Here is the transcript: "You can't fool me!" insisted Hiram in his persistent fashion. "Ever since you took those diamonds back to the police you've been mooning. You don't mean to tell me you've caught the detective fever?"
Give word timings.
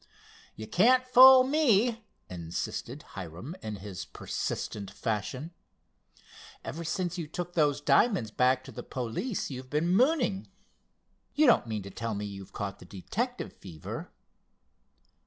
"You 0.55 0.65
can't 0.65 1.05
fool 1.05 1.43
me!" 1.43 2.03
insisted 2.27 3.03
Hiram 3.13 3.55
in 3.61 3.75
his 3.75 4.03
persistent 4.03 4.89
fashion. 4.89 5.51
"Ever 6.63 6.83
since 6.83 7.19
you 7.19 7.27
took 7.27 7.53
those 7.53 7.81
diamonds 7.81 8.31
back 8.31 8.63
to 8.63 8.71
the 8.71 8.81
police 8.81 9.51
you've 9.51 9.69
been 9.69 9.89
mooning. 9.95 10.47
You 11.35 11.45
don't 11.45 11.67
mean 11.67 11.83
to 11.83 11.91
tell 11.91 12.15
me 12.15 12.25
you've 12.25 12.51
caught 12.51 12.79
the 12.79 12.85
detective 12.85 13.53
fever?" 13.53 14.11